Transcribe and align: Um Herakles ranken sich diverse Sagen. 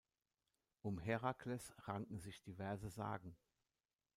Um 0.81 0.97
Herakles 0.97 1.75
ranken 1.87 2.17
sich 2.17 2.41
diverse 2.41 2.89
Sagen. 2.89 3.37